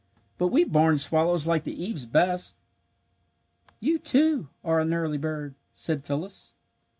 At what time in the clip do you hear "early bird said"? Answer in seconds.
4.95-6.03